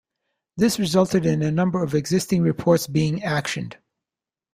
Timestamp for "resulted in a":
0.79-1.51